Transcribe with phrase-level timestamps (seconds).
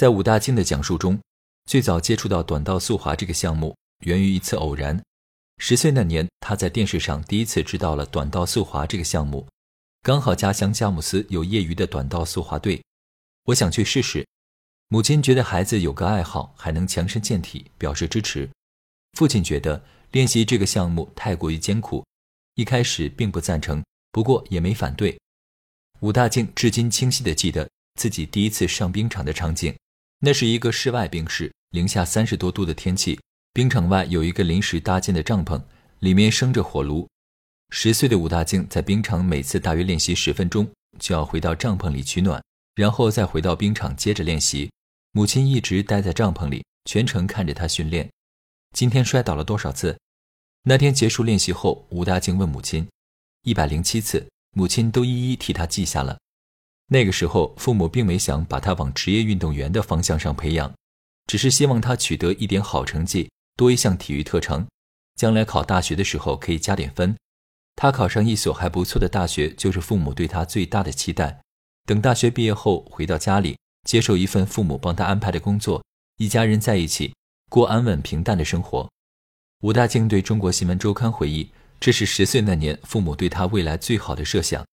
[0.00, 1.20] 在武大靖的讲述中，
[1.66, 4.98] 最早接触到短道速滑这个项目，源于一次偶然。
[5.58, 9.46] 十岁那年，他在电视上第一次知道了短道速滑这个项目，
[10.00, 12.82] 刚好家乡佳木斯有业余的短道速滑队，
[13.44, 14.26] 我想去试试。
[14.88, 18.48] 母亲觉得孩子有个爱好，还能强身健体，表示支持。
[19.18, 22.02] 父亲觉得练习这个项目太过于艰苦，
[22.54, 25.20] 一开始并不赞成，不过也没反对。
[25.98, 29.76] 武大靖至今清晰地记得自己第一次上冰场的场景，
[30.22, 33.18] 那是一个室外冰室，零下三十多度的天气，
[33.54, 35.62] 冰场外有一个临时搭建的帐篷，
[36.00, 37.08] 里面生着火炉。
[37.70, 42.42] 十岁的武大靖在冰场每次大约练习十分钟，就要回到帐篷里取暖，
[42.74, 44.70] 然后再回到冰场接着练习。
[45.12, 48.06] 母亲一直待在帐篷里，全程看着他训练。
[48.76, 49.98] 今天摔倒了多少次？
[50.64, 52.86] 那天结束练习后，武大靖问母亲
[53.44, 56.18] ：“一百零七次。”母亲都一一替他记下了。
[56.92, 60.74] 那个时候，父母并没想把他往职业运动员的方向上培养，
[61.28, 64.66] 只是希望他取得一点好成绩，多一项体育特长，
[65.14, 67.16] 将来考大学的时候可以加点分。
[67.76, 71.40] 他考上一所还不错的大学，就是父母对他最大的期待。
[71.86, 73.56] 等大学毕业后，回到家里，
[73.88, 75.80] 接受一份父母帮他安排的工作，
[76.16, 77.14] 一家人在一起
[77.48, 78.90] 过安稳平淡的生活。
[79.62, 81.48] 吴大靖对中国新闻周刊回忆。
[81.78, 84.66] 这是十岁那年父母对他未来最好的设想，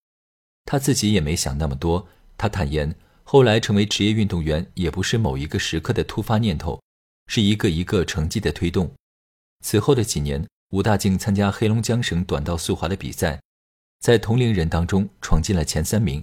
[0.67, 2.05] 他自己也没想那么多。
[2.37, 6.79] 他坦言，后来成为职业运动员也不是某一个时刻的突发念头，
[7.27, 8.93] 是一个一个成绩的推动。
[9.65, 13.41] 此后的几年，吴大靖参加黑龙江省短道速滑的比赛，
[14.01, 16.21] 在同龄人当中闯进了前三名。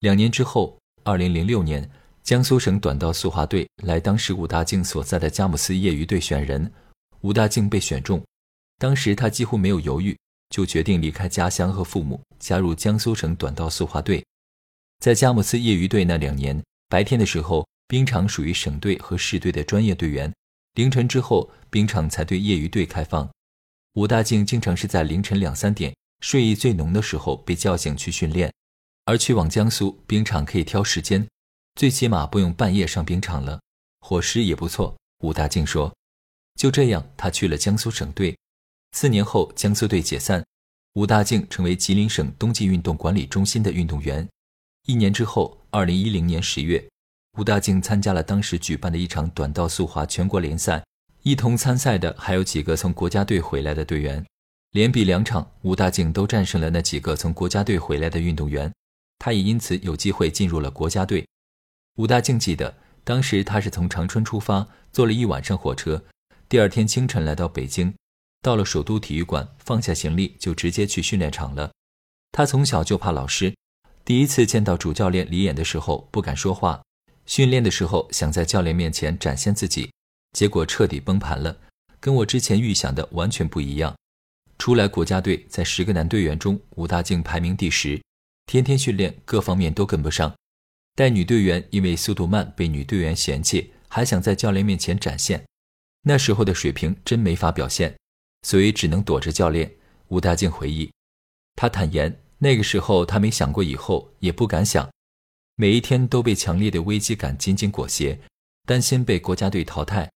[0.00, 1.90] 两年之后，二零零六年，
[2.22, 6.70] 江苏省短道速滑队来当时武大靖所在的佳木斯业余队选人，
[7.22, 8.22] 吴大靖被选中。
[8.78, 10.16] 当时他几乎没有犹豫，
[10.58, 14.24] 就决定离开家乡和父母，加入江苏省短道速滑队。
[14.98, 20.28] 在佳木斯业余队那两年，白天的时候，冰场属于省队和市队的专业队员；
[20.74, 23.30] 凌晨之后，冰场才对业余队开放。
[23.92, 28.52] 武大靖经常是在凌晨两三点，睡意最浓的时候被叫醒去训练。
[29.04, 31.24] 而去往江苏冰场可以挑时间，
[31.76, 33.60] 最起码不用半夜上冰场了，
[34.00, 34.96] 伙食也不错。
[35.20, 35.94] 武大靖说
[36.58, 38.36] ：“就这样，他去了江苏省队。”
[38.92, 40.44] 四年后，江苏队解散，
[40.94, 44.26] 武大靖成为吉林省冬季运动管理中心的运动员。
[44.86, 46.88] 一年之后，二零一零年十月，
[47.38, 50.82] 武大靖参加了当时举办的一场短道速滑全国联赛，
[51.22, 54.24] 一同参赛的还有几个从国家队回来的队员。
[54.72, 58.72] 连比两场，武大靖都战胜了那几个从国家队回来的运动员，
[59.18, 61.26] 他也因此有机会进入了国家队。
[61.96, 66.04] 武大靖记得，当时他是从长春出发，坐了一晚上火车，
[66.48, 67.94] 第二天清晨来到北京。
[68.40, 71.70] 到了首都体育馆，放下行李就直接去训练场了。
[72.32, 73.54] 他从小就怕老师，
[74.04, 76.80] 第一次见到主教练李演的时候不敢说话。
[77.26, 79.92] 训练的时候想在教练面前展现自己，
[80.32, 81.58] 结果彻底崩盘了，
[82.00, 83.94] 跟我之前预想的完全不一样。
[84.58, 88.00] 出来国家队，在十个男队员中，吴大靖排名第十，
[88.46, 90.34] 天天训练，各方面都跟不上。
[90.94, 95.44] 带女队员因为速度慢被女队员嫌弃，还想在教练面前展现，
[96.02, 97.94] 那时候的水平真没法表现。
[98.42, 99.72] 所以只能躲着教练。
[100.08, 100.90] 吴大靖回忆，
[101.54, 104.90] 他坦言，那个时候他没想过以后，也不敢想，
[105.54, 108.18] 每一天都被强烈的危机感紧紧裹挟，
[108.64, 110.10] 担心被国家队淘汰，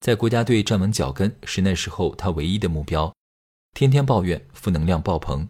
[0.00, 3.12] 在国家队站稳脚跟是那时候他唯一的目标，
[3.72, 5.48] 天天抱怨，负能量爆棚。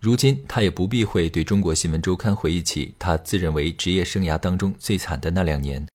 [0.00, 5.86] 如今他也不避讳对中国新闻周刊回忆起他自认为职业生涯当中最惨的那两年。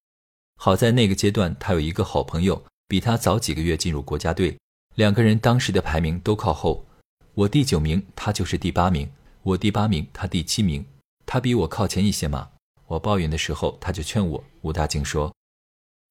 [0.57, 4.56] 好在那个阶段，他有一个好朋友，比他早几个月进入国家队。
[4.95, 6.86] 两个人当时的排名都靠后，
[7.34, 9.07] 我第九名，他就是第八名；
[9.42, 10.86] 我第八名，他第七名，
[11.25, 12.51] 他比我靠前一些嘛。
[12.86, 14.44] 我抱怨的时候，他就劝我。
[14.62, 15.34] 吴大靖说：“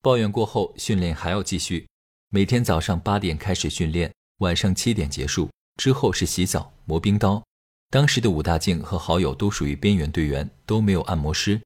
[0.02, 1.86] 抱怨过后，训练还要继续，
[2.30, 7.40] 每天早上八点开始训练，晚上七点结束，之后是洗澡、磨冰刀。
[7.88, 11.62] 当时的武大靖和好友都属于边缘队员，都没有按摩师，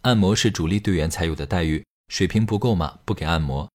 [0.00, 3.70] 按摩是主力队员才有的待遇，水平不够嘛，不给按摩。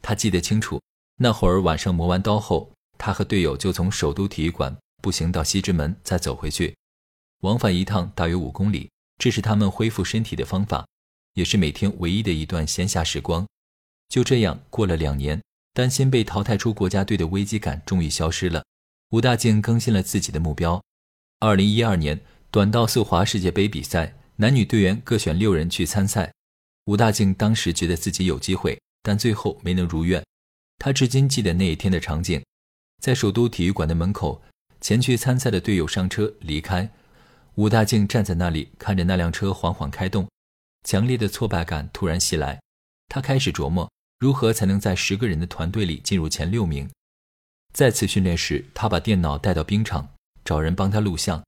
[0.00, 0.80] 他记得清楚。”
[1.22, 6.74] 那会儿晚上磨完刀后，他和队友就从首都体育馆步行到西直门，再走回去，
[7.42, 8.88] 往返一趟大约五公里。
[9.18, 10.86] 这是他们恢复身体的方法。
[11.34, 13.46] 也是每天唯一的一段闲暇时光。
[14.08, 15.40] 就这样过了两年，
[15.74, 18.64] 担心被淘汰出国家队的危机感终于消失了。
[19.10, 20.82] 吴大靖更新了自己的目标。
[21.38, 22.18] 二零一二年
[22.50, 26.32] 短道速滑世界杯比赛，男女队员各选六人去参赛。
[26.86, 30.24] 吴大靖当时觉得自己有机会，但最后没能如愿。
[30.80, 32.42] 他至今记得那一天的场景，
[33.02, 34.40] 在首都体育馆的门口，
[34.80, 36.90] 前去参赛的队友上车离开，
[37.56, 40.26] 武大靖站在那里看着那辆车缓缓开动，
[40.88, 42.58] 强烈的挫败感突然袭来，
[43.08, 43.88] 他开始琢磨。
[44.20, 46.88] 如何才能在十个人的团队里进入前六名？
[47.74, 50.08] 再次训练时，他把电脑带到冰场，
[50.44, 51.42] 找人帮他录像。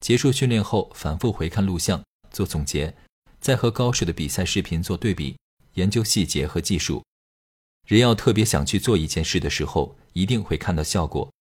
[0.00, 2.94] 结束训练后，反复回看录像，做总结，
[3.38, 5.36] 再和高手的比赛视频做对比，
[5.74, 7.02] 研究细节和技术。
[7.88, 11.32] 人要特别想去做一件事的时候，一定会看到效果。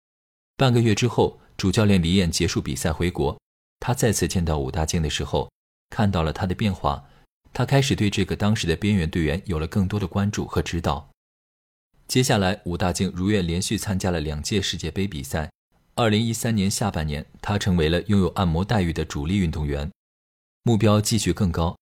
[0.56, 3.38] 半个月之后，主教练李艳结束比赛回国，
[3.82, 5.52] 他再次见到武大靖的时候，
[5.90, 7.04] 看到了他的变化。
[7.52, 11.10] 他开始对这个当时的边缘队员有了更多的关注和指导。
[12.08, 15.52] 接下来，武大靖如愿连续参加了两届世界杯比赛。
[15.96, 19.92] 二零一三年下半年，他成为了拥有按摩待遇的主力运动员，
[20.64, 21.76] 目标继续更高。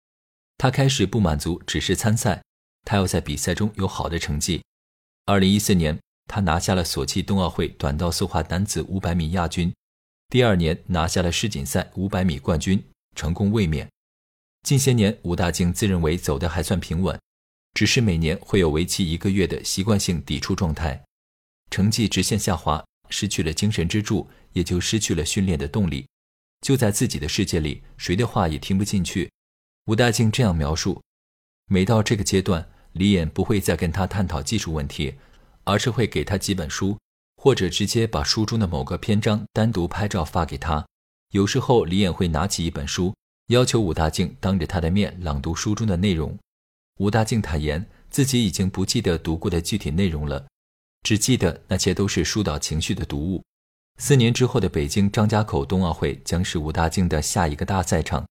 [0.57, 2.41] 他开始不满足只是参赛，
[2.85, 4.61] 他要在比赛中有好的成绩。
[5.25, 9.73] 二零一四年，他拿下了索契冬奥会短道速滑男子五百米亚军，
[10.29, 12.81] 第二年拿下了世锦赛五百米冠军，
[13.15, 13.89] 成功卫冕。
[14.63, 17.19] 近些年，吴大靖自认为走得还算平稳，
[17.73, 21.03] 只是每年会有为期一个月的习惯性抵触状态，
[21.69, 26.07] 成绩直线下滑，失去了精神支柱，也就失去了训练的动力。
[26.61, 29.31] 就在自己的世界里，谁的话也听不进去。
[29.85, 30.99] 吴大靖这样描述：
[31.67, 35.13] 每到这个阶段，李岩不会再跟他探讨技术问题，
[35.63, 36.97] 而是会给他几本书，
[37.38, 40.86] 或者直接把书中的某个篇章单独拍照发给他。
[41.31, 43.13] 有时候，李岩会拿起一本书。
[43.50, 46.36] 要求武大靖当着他的面朗读书中的内容。
[46.97, 50.47] 武大靖坦言，自己已经不记得读过的具体内容了，
[51.03, 53.44] 只记得那些都是疏导情绪的读物。
[54.00, 58.25] 四年之后的北京张家口冬奥会将是武大靖的下一个大赛场。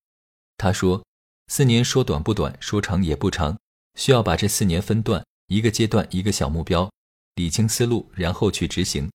[0.56, 1.00] 他说
[1.46, 3.56] ：“四年说短不短，说长也不长，
[3.94, 6.90] 需要把这四年分段，一个阶段一个小目标，
[7.36, 9.10] 理清思路，然后去执行。”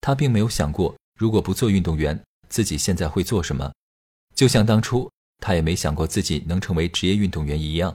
[0.00, 3.72] 他并没有想过，如果不做运动员，自己现在会做什么。
[4.34, 5.10] 就像当初。
[5.40, 7.94] 他也没想过自己能成为职业运动员一样。